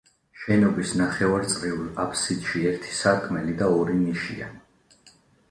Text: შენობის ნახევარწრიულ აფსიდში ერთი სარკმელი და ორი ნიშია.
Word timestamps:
შენობის 0.43 0.93
ნახევარწრიულ 1.01 1.83
აფსიდში 2.05 2.65
ერთი 2.71 2.95
სარკმელი 3.01 3.55
და 3.61 3.69
ორი 3.77 4.01
ნიშია. 4.01 4.51